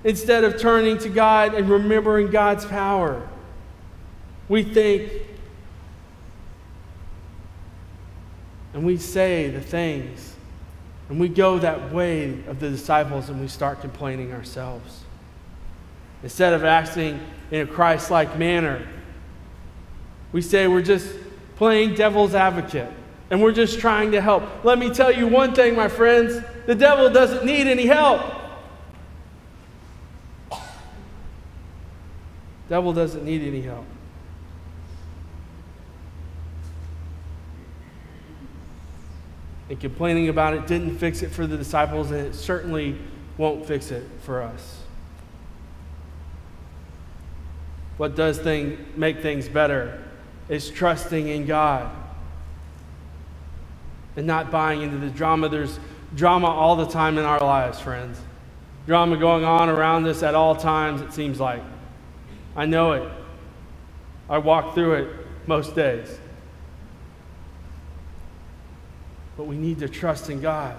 Instead 0.03 0.43
of 0.43 0.59
turning 0.59 0.97
to 0.99 1.09
God 1.09 1.53
and 1.53 1.69
remembering 1.69 2.29
God's 2.29 2.65
power, 2.65 3.27
we 4.47 4.63
think 4.63 5.11
and 8.73 8.85
we 8.85 8.97
say 8.97 9.49
the 9.49 9.61
things 9.61 10.35
and 11.09 11.19
we 11.19 11.27
go 11.29 11.57
that 11.59 11.91
way 11.91 12.43
of 12.47 12.59
the 12.59 12.69
disciples 12.69 13.29
and 13.29 13.39
we 13.41 13.47
start 13.47 13.81
complaining 13.81 14.33
ourselves. 14.33 15.03
Instead 16.21 16.53
of 16.53 16.63
acting 16.63 17.19
in 17.51 17.61
a 17.61 17.65
Christ 17.67 18.11
like 18.11 18.37
manner, 18.37 18.87
we 20.31 20.41
say 20.41 20.67
we're 20.67 20.81
just 20.81 21.09
playing 21.55 21.95
devil's 21.95 22.35
advocate 22.35 22.91
and 23.29 23.41
we're 23.41 23.51
just 23.51 23.79
trying 23.79 24.11
to 24.11 24.21
help. 24.21 24.43
Let 24.63 24.77
me 24.77 24.89
tell 24.89 25.11
you 25.11 25.27
one 25.27 25.53
thing, 25.55 25.75
my 25.75 25.87
friends 25.87 26.41
the 26.65 26.75
devil 26.75 27.09
doesn't 27.09 27.45
need 27.45 27.65
any 27.65 27.85
help. 27.85 28.21
Devil 32.69 32.93
doesn't 32.93 33.23
need 33.23 33.41
any 33.43 33.61
help. 33.61 33.85
And 39.69 39.79
complaining 39.79 40.29
about 40.29 40.53
it 40.53 40.67
didn't 40.67 40.97
fix 40.97 41.21
it 41.21 41.31
for 41.31 41.45
the 41.45 41.57
disciples, 41.57 42.11
and 42.11 42.25
it 42.25 42.35
certainly 42.35 42.97
won't 43.37 43.65
fix 43.65 43.91
it 43.91 44.07
for 44.21 44.41
us. 44.41 44.81
What 47.97 48.15
does 48.15 48.37
thing, 48.37 48.85
make 48.95 49.21
things 49.21 49.49
better 49.49 50.03
is 50.49 50.69
trusting 50.69 51.27
in 51.27 51.45
God 51.45 51.91
and 54.15 54.25
not 54.25 54.51
buying 54.51 54.81
into 54.81 54.97
the 54.97 55.09
drama. 55.09 55.49
There's 55.49 55.79
drama 56.15 56.47
all 56.47 56.75
the 56.75 56.87
time 56.87 57.17
in 57.17 57.25
our 57.25 57.39
lives, 57.39 57.79
friends. 57.79 58.19
Drama 58.85 59.17
going 59.17 59.43
on 59.43 59.67
around 59.67 60.07
us 60.07 60.23
at 60.23 60.35
all 60.35 60.55
times, 60.55 61.01
it 61.01 61.11
seems 61.11 61.39
like. 61.39 61.61
I 62.57 62.65
know 62.65 62.93
it. 62.93 63.09
I 64.27 64.39
walk 64.39 64.73
through 64.73 64.93
it 64.95 65.09
most 65.45 65.75
days. 65.75 66.19
But 69.37 69.45
we 69.45 69.55
need 69.55 69.79
to 69.79 69.87
trust 69.87 70.31
in 70.31 70.41
God. 70.41 70.75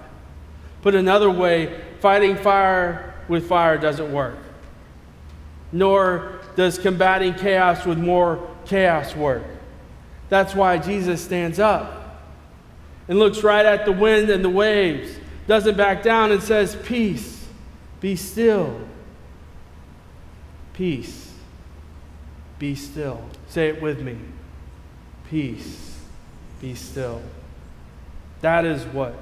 Put 0.83 0.97
another 0.97 1.31
way, 1.31 1.81
fighting 2.01 2.37
fire 2.37 3.15
with 3.29 3.49
fire 3.49 3.79
doesn't 3.79 4.13
work. 4.13 4.39
Nor 5.71 6.41
does 6.57 6.79
combating 6.79 7.35
chaos 7.35 7.87
with 7.87 7.99
more 7.99 8.51
chaos 8.65 9.15
work. 9.15 9.45
That's 10.29 10.55
why 10.55 10.79
Jesus 10.79 11.23
stands 11.23 11.59
up 11.59 12.21
and 13.07 13.19
looks 13.19 13.43
right 13.43 13.65
at 13.65 13.85
the 13.85 13.93
wind 13.93 14.29
and 14.31 14.45
the 14.45 14.51
waves, 14.51 15.17
doesn't 15.47 15.77
back 15.77 16.03
down 16.03 16.33
and 16.33 16.43
says, 16.43 16.77
Peace, 16.85 17.47
be 18.01 18.17
still. 18.17 18.81
Peace, 20.75 21.28
be 22.59 22.75
still. 22.75 23.23
Say 23.49 23.69
it 23.69 23.81
with 23.81 24.01
me. 24.01 24.19
Peace, 25.31 25.99
be 26.61 26.75
still. 26.75 27.23
That 28.41 28.65
is 28.65 28.85
what 28.87 29.15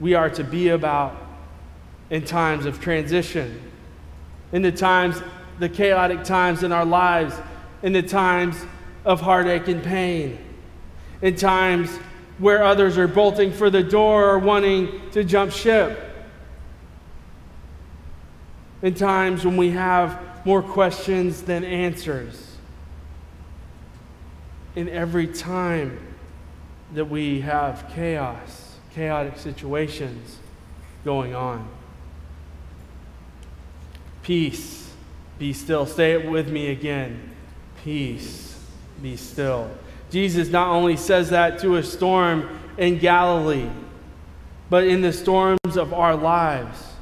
we 0.00 0.14
are 0.14 0.30
to 0.30 0.44
be 0.44 0.68
about 0.68 1.16
in 2.10 2.24
times 2.24 2.66
of 2.66 2.80
transition, 2.80 3.60
in 4.52 4.62
the 4.62 4.72
times, 4.72 5.20
the 5.58 5.68
chaotic 5.68 6.22
times 6.24 6.62
in 6.62 6.72
our 6.72 6.84
lives, 6.84 7.34
in 7.82 7.92
the 7.92 8.02
times 8.02 8.56
of 9.04 9.20
heartache 9.20 9.68
and 9.68 9.82
pain 9.82 10.38
in 11.22 11.34
times 11.36 11.90
where 12.38 12.62
others 12.62 12.98
are 12.98 13.08
bolting 13.08 13.52
for 13.52 13.70
the 13.70 13.82
door 13.82 14.28
or 14.28 14.38
wanting 14.38 15.10
to 15.10 15.24
jump 15.24 15.50
ship, 15.50 16.02
in 18.82 18.94
times 18.94 19.44
when 19.44 19.56
we 19.56 19.70
have 19.70 20.20
more 20.46 20.62
questions 20.62 21.42
than 21.42 21.64
answers, 21.64 22.56
in 24.76 24.88
every 24.88 25.26
time 25.26 25.98
that 26.94 27.06
we 27.06 27.40
have 27.40 27.90
chaos, 27.92 28.76
chaotic 28.94 29.36
situations 29.38 30.38
going 31.04 31.34
on. 31.34 31.68
Peace, 34.22 34.88
be 35.40 35.52
still. 35.52 35.84
Say 35.84 36.12
it 36.12 36.30
with 36.30 36.48
me 36.48 36.68
again. 36.68 37.34
Peace, 37.82 38.56
be 39.02 39.16
still. 39.16 39.68
Jesus 40.12 40.48
not 40.48 40.68
only 40.68 40.96
says 40.96 41.30
that 41.30 41.58
to 41.58 41.74
a 41.74 41.82
storm 41.82 42.56
in 42.78 42.98
Galilee, 42.98 43.68
but 44.70 44.84
in 44.84 45.00
the 45.00 45.12
storms 45.12 45.76
of 45.76 45.92
our 45.92 46.14
lives. 46.14 46.95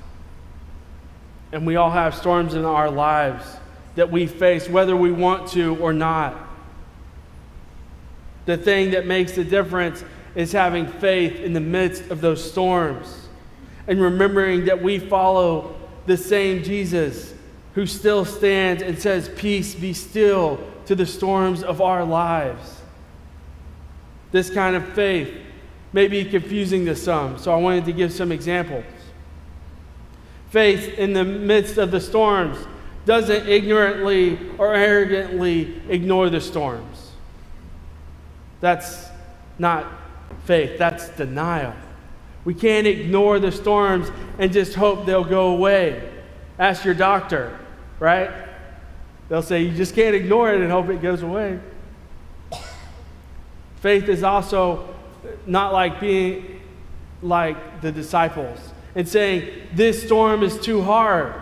And 1.55 1.65
we 1.65 1.77
all 1.77 1.93
have 1.93 2.17
storms 2.17 2.55
in 2.55 2.65
our 2.65 2.91
lives 2.91 3.47
that 3.95 4.11
we 4.11 4.27
face, 4.27 4.69
whether 4.69 4.97
we 4.97 5.13
want 5.13 5.49
to 5.51 5.77
or 5.77 5.93
not. 5.93 6.37
The 8.45 8.57
thing 8.57 8.91
that 8.91 9.07
makes 9.07 9.33
the 9.33 9.45
difference 9.45 10.03
is 10.35 10.51
having 10.51 10.89
faith 10.89 11.39
in 11.39 11.53
the 11.53 11.61
midst 11.61 12.11
of 12.11 12.21
those 12.21 12.43
storms 12.51 13.29
and 13.87 14.01
remembering 14.01 14.65
that 14.65 14.83
we 14.83 14.99
follow 14.99 15.77
the 16.07 16.17
same 16.17 16.65
Jesus 16.65 17.33
who 17.75 17.87
still 17.87 18.25
stands 18.25 18.83
and 18.83 18.99
says, 19.01 19.31
Peace 19.37 19.77
be 19.77 19.93
still 19.93 20.59
to 20.87 20.97
the 20.97 21.07
storms 21.07 21.63
of 21.63 21.81
our 21.81 22.05
lives. 22.05 22.81
This 24.33 24.51
kind 24.51 24.75
of 24.75 24.85
faith 24.95 25.33
may 25.93 26.09
be 26.09 26.25
confusing 26.25 26.85
to 26.87 26.97
some, 26.97 27.39
so 27.39 27.53
I 27.53 27.57
wanted 27.57 27.85
to 27.85 27.93
give 27.93 28.13
some 28.13 28.33
examples. 28.33 28.85
Faith 30.55 31.01
in 31.01 31.15
the 31.15 31.25
midst 31.25 31.79
of 31.79 31.91
the 31.91 32.01
storms 32.01 32.57
doesn't 33.07 33.49
ignorantly 33.49 34.39
or 34.57 34.73
arrogantly 34.73 35.83
ignore 35.89 36.31
the 36.31 36.41
storms. 36.41 37.11
That's 38.61 39.09
not 39.59 39.85
faith, 40.45 40.79
that's 40.79 41.09
denial. 41.09 41.75
We 42.45 42.55
can't 42.55 42.87
ignore 42.87 43.41
the 43.41 43.51
storms 43.51 44.13
and 44.39 44.53
just 44.53 44.77
hope 44.77 45.07
they'll 45.07 45.25
go 45.25 45.49
away. 45.49 46.09
Ask 46.57 46.85
your 46.85 46.95
doctor, 46.95 47.59
right? 47.99 48.31
They'll 49.29 49.43
say 49.43 49.63
you 49.63 49.77
just 49.77 49.97
can't 49.97 50.15
ignore 50.15 50.55
it 50.55 50.61
and 50.61 50.71
hope 50.71 50.89
it 50.89 51.03
goes 51.03 51.23
away. 51.23 51.59
Faith 53.81 54.09
is 54.09 54.23
also 54.23 54.95
not 55.47 55.73
like 55.73 55.99
being 55.99 56.61
like 57.23 57.81
the 57.81 57.91
disciples 57.91 58.61
and 58.95 59.09
saying, 59.09 59.69
This 59.73 60.05
storm 60.05 60.43
is 60.43 60.59
too 60.59 60.83
hard. 60.83 61.35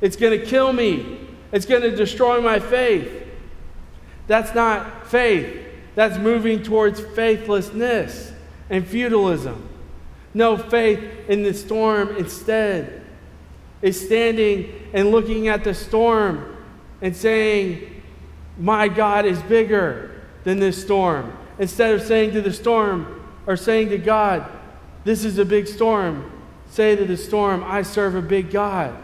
It's 0.00 0.16
going 0.16 0.38
to 0.38 0.44
kill 0.44 0.72
me. 0.72 1.28
It's 1.52 1.66
going 1.66 1.82
to 1.82 1.94
destroy 1.94 2.40
my 2.40 2.58
faith. 2.58 3.26
That's 4.26 4.54
not 4.54 5.06
faith. 5.06 5.66
That's 5.94 6.18
moving 6.18 6.62
towards 6.62 7.00
faithlessness 7.00 8.32
and 8.68 8.86
fatalism. 8.86 9.68
No 10.32 10.56
faith 10.56 11.00
in 11.28 11.42
the 11.42 11.52
storm 11.52 12.16
instead 12.16 13.02
is 13.82 14.00
standing 14.00 14.90
and 14.92 15.10
looking 15.10 15.48
at 15.48 15.64
the 15.64 15.74
storm 15.74 16.56
and 17.02 17.16
saying, 17.16 18.02
My 18.58 18.88
God 18.88 19.24
is 19.24 19.40
bigger 19.42 20.22
than 20.44 20.60
this 20.60 20.80
storm. 20.80 21.36
Instead 21.58 21.94
of 21.94 22.02
saying 22.02 22.32
to 22.32 22.42
the 22.42 22.52
storm 22.52 23.22
or 23.46 23.56
saying 23.56 23.88
to 23.88 23.98
God, 23.98 24.48
This 25.04 25.24
is 25.24 25.38
a 25.38 25.44
big 25.44 25.66
storm, 25.66 26.30
say 26.70 26.96
to 26.96 27.04
the 27.04 27.16
storm, 27.16 27.62
I 27.64 27.82
serve 27.82 28.14
a 28.14 28.22
big 28.22 28.50
God. 28.50 28.96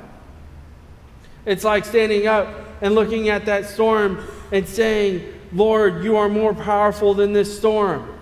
It's 1.44 1.64
like 1.64 1.84
standing 1.84 2.26
up 2.26 2.48
and 2.80 2.94
looking 2.94 3.28
at 3.28 3.46
that 3.46 3.66
storm 3.66 4.26
and 4.50 4.66
saying, 4.66 5.34
Lord, 5.52 6.02
you 6.02 6.16
are 6.16 6.28
more 6.28 6.54
powerful 6.54 7.14
than 7.14 7.32
this 7.32 7.56
storm. 7.56 8.12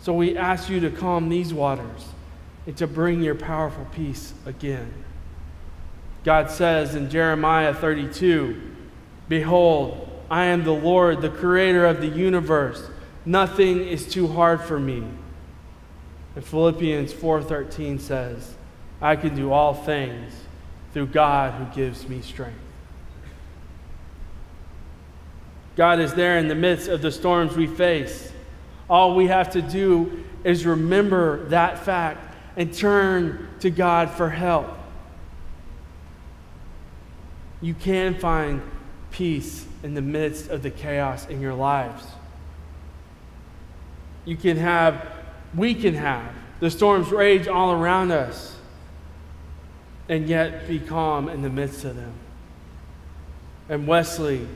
So 0.00 0.14
we 0.14 0.36
ask 0.36 0.68
you 0.68 0.80
to 0.80 0.90
calm 0.90 1.28
these 1.28 1.52
waters 1.52 2.06
and 2.66 2.76
to 2.78 2.86
bring 2.86 3.22
your 3.22 3.34
powerful 3.34 3.86
peace 3.92 4.32
again. 4.46 4.92
God 6.24 6.50
says 6.50 6.94
in 6.94 7.10
Jeremiah 7.10 7.74
32 7.74 8.68
Behold, 9.28 10.08
I 10.30 10.46
am 10.46 10.64
the 10.64 10.72
Lord, 10.72 11.22
the 11.22 11.30
creator 11.30 11.86
of 11.86 12.00
the 12.00 12.08
universe. 12.08 12.88
Nothing 13.24 13.86
is 13.86 14.10
too 14.10 14.28
hard 14.28 14.60
for 14.60 14.78
me. 14.78 15.04
And 16.34 16.44
Philippians 16.44 17.12
4:13 17.12 18.00
says, 18.00 18.54
I 19.00 19.16
can 19.16 19.34
do 19.34 19.52
all 19.52 19.74
things 19.74 20.32
through 20.92 21.06
God 21.06 21.54
who 21.54 21.64
gives 21.74 22.08
me 22.08 22.20
strength. 22.20 22.58
God 25.76 26.00
is 26.00 26.14
there 26.14 26.36
in 26.38 26.48
the 26.48 26.54
midst 26.54 26.88
of 26.88 27.00
the 27.00 27.10
storms 27.10 27.56
we 27.56 27.66
face. 27.66 28.32
All 28.88 29.14
we 29.14 29.28
have 29.28 29.50
to 29.50 29.62
do 29.62 30.24
is 30.44 30.66
remember 30.66 31.44
that 31.48 31.78
fact 31.78 32.36
and 32.56 32.74
turn 32.74 33.48
to 33.60 33.70
God 33.70 34.10
for 34.10 34.28
help. 34.28 34.68
You 37.62 37.74
can 37.74 38.14
find 38.14 38.62
peace 39.10 39.66
in 39.82 39.94
the 39.94 40.02
midst 40.02 40.50
of 40.50 40.62
the 40.62 40.70
chaos 40.70 41.26
in 41.28 41.40
your 41.40 41.54
lives. 41.54 42.04
You 44.24 44.36
can 44.36 44.56
have, 44.56 45.06
we 45.54 45.74
can 45.74 45.94
have, 45.94 46.32
the 46.60 46.70
storms 46.70 47.10
rage 47.10 47.48
all 47.48 47.72
around 47.72 48.12
us 48.12 48.56
and 50.08 50.28
yet 50.28 50.66
be 50.66 50.78
calm 50.78 51.28
in 51.28 51.42
the 51.42 51.50
midst 51.50 51.84
of 51.84 51.96
them. 51.96 52.12
And 53.68 53.86
Wesley, 53.86 54.46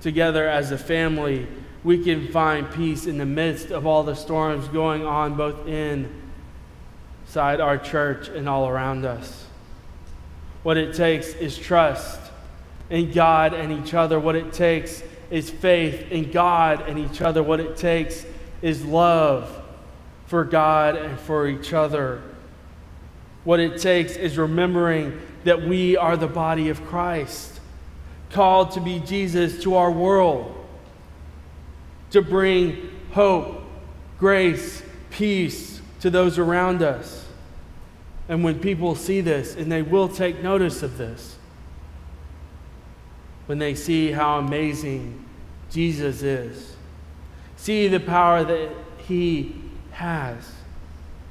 together 0.00 0.48
as 0.48 0.72
a 0.72 0.78
family, 0.78 1.46
we 1.84 2.02
can 2.02 2.28
find 2.28 2.70
peace 2.72 3.06
in 3.06 3.18
the 3.18 3.26
midst 3.26 3.70
of 3.70 3.86
all 3.86 4.02
the 4.02 4.16
storms 4.16 4.66
going 4.68 5.06
on 5.06 5.36
both 5.36 5.66
inside 5.68 7.60
our 7.60 7.78
church 7.78 8.28
and 8.28 8.48
all 8.48 8.68
around 8.68 9.04
us. 9.04 9.46
What 10.64 10.76
it 10.76 10.96
takes 10.96 11.28
is 11.28 11.56
trust 11.56 12.18
in 12.90 13.12
God 13.12 13.54
and 13.54 13.72
each 13.72 13.94
other. 13.94 14.18
What 14.18 14.34
it 14.34 14.52
takes 14.52 15.02
is 15.30 15.48
faith 15.48 16.10
in 16.10 16.32
God 16.32 16.82
and 16.88 16.98
each 16.98 17.20
other. 17.20 17.42
What 17.42 17.60
it 17.60 17.76
takes 17.76 18.26
is 18.62 18.84
love 18.84 19.62
for 20.26 20.44
God 20.44 20.96
and 20.96 21.18
for 21.20 21.46
each 21.46 21.72
other. 21.72 22.22
What 23.44 23.60
it 23.60 23.80
takes 23.80 24.16
is 24.16 24.38
remembering 24.38 25.20
that 25.44 25.62
we 25.62 25.96
are 25.96 26.16
the 26.16 26.26
body 26.26 26.68
of 26.68 26.84
Christ, 26.86 27.60
called 28.30 28.72
to 28.72 28.80
be 28.80 28.98
Jesus 29.00 29.62
to 29.62 29.76
our 29.76 29.90
world, 29.90 30.52
to 32.10 32.20
bring 32.22 32.90
hope, 33.12 33.62
grace, 34.18 34.82
peace 35.10 35.80
to 36.00 36.10
those 36.10 36.38
around 36.38 36.82
us. 36.82 37.26
And 38.28 38.42
when 38.42 38.58
people 38.58 38.96
see 38.96 39.20
this, 39.20 39.54
and 39.54 39.70
they 39.70 39.82
will 39.82 40.08
take 40.08 40.42
notice 40.42 40.82
of 40.82 40.98
this, 40.98 41.36
when 43.46 43.58
they 43.58 43.76
see 43.76 44.10
how 44.10 44.38
amazing 44.38 45.24
Jesus 45.70 46.22
is, 46.22 46.75
see 47.56 47.88
the 47.88 48.00
power 48.00 48.44
that 48.44 48.70
he 48.98 49.54
has 49.92 50.52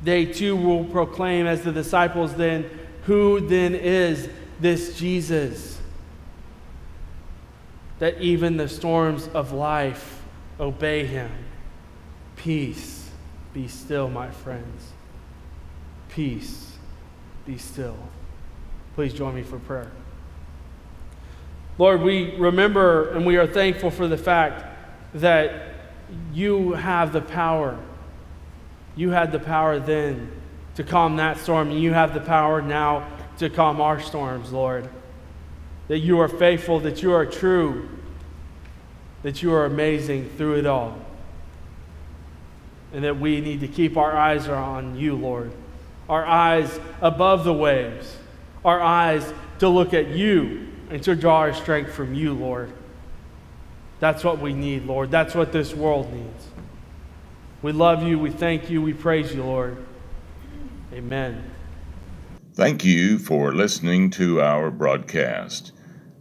they 0.05 0.25
too 0.25 0.55
will 0.55 0.85
proclaim 0.85 1.47
as 1.47 1.63
the 1.63 1.71
disciples 1.71 2.35
then, 2.35 2.69
who 3.05 3.39
then 3.39 3.73
is 3.73 4.29
this 4.59 4.97
Jesus? 4.97 5.79
That 7.97 8.21
even 8.21 8.55
the 8.55 8.69
storms 8.69 9.27
of 9.29 9.51
life 9.51 10.21
obey 10.59 11.05
him. 11.05 11.31
Peace, 12.35 13.09
be 13.51 13.67
still, 13.67 14.09
my 14.09 14.29
friends. 14.29 14.91
Peace, 16.09 16.77
be 17.47 17.57
still. 17.57 17.97
Please 18.93 19.13
join 19.13 19.33
me 19.33 19.41
for 19.41 19.57
prayer. 19.57 19.91
Lord, 21.79 22.01
we 22.01 22.35
remember 22.35 23.09
and 23.09 23.25
we 23.25 23.37
are 23.37 23.47
thankful 23.47 23.89
for 23.89 24.07
the 24.07 24.17
fact 24.17 24.65
that 25.15 25.74
you 26.33 26.73
have 26.73 27.13
the 27.13 27.21
power 27.21 27.77
you 28.95 29.09
had 29.11 29.31
the 29.31 29.39
power 29.39 29.79
then 29.79 30.31
to 30.75 30.83
calm 30.83 31.17
that 31.17 31.39
storm, 31.39 31.71
and 31.71 31.79
you 31.79 31.93
have 31.93 32.13
the 32.13 32.19
power 32.19 32.61
now 32.61 33.07
to 33.37 33.49
calm 33.49 33.81
our 33.81 33.99
storms, 33.99 34.51
Lord. 34.51 34.89
That 35.87 35.99
you 35.99 36.19
are 36.19 36.27
faithful, 36.27 36.79
that 36.81 37.01
you 37.01 37.13
are 37.13 37.25
true, 37.25 37.89
that 39.23 39.41
you 39.41 39.53
are 39.53 39.65
amazing 39.65 40.29
through 40.37 40.59
it 40.59 40.65
all. 40.65 40.97
And 42.93 43.03
that 43.03 43.19
we 43.19 43.41
need 43.41 43.59
to 43.61 43.67
keep 43.67 43.97
our 43.97 44.15
eyes 44.15 44.47
on 44.47 44.95
you, 44.97 45.15
Lord. 45.15 45.51
Our 46.07 46.25
eyes 46.25 46.79
above 47.01 47.43
the 47.43 47.53
waves, 47.53 48.15
our 48.63 48.81
eyes 48.81 49.33
to 49.59 49.67
look 49.67 49.93
at 49.93 50.09
you 50.09 50.67
and 50.89 51.03
to 51.03 51.15
draw 51.15 51.39
our 51.39 51.53
strength 51.53 51.93
from 51.93 52.13
you, 52.13 52.33
Lord. 52.33 52.71
That's 53.99 54.23
what 54.23 54.39
we 54.39 54.53
need, 54.53 54.85
Lord. 54.85 55.11
That's 55.11 55.35
what 55.35 55.51
this 55.51 55.73
world 55.73 56.11
needs. 56.13 56.47
We 57.61 57.71
love 57.71 58.03
you. 58.03 58.19
We 58.19 58.29
thank 58.29 58.69
you. 58.69 58.81
We 58.81 58.93
praise 58.93 59.33
you, 59.33 59.43
Lord. 59.43 59.83
Amen. 60.93 61.51
Thank 62.53 62.85
you 62.85 63.17
for 63.17 63.53
listening 63.53 64.09
to 64.11 64.41
our 64.41 64.71
broadcast. 64.71 65.71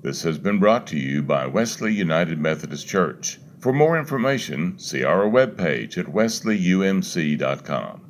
This 0.03 0.23
has 0.23 0.39
been 0.39 0.59
brought 0.59 0.87
to 0.89 0.99
you 0.99 1.23
by 1.23 1.47
Wesley 1.47 1.93
United 1.93 2.39
Methodist 2.39 2.87
Church. 2.87 3.39
For 3.61 3.73
more 3.73 3.99
information, 3.99 4.79
see 4.79 5.05
our 5.05 5.25
webpage 5.25 5.97
at 5.97 6.07
wesleyumc.com. 6.07 8.04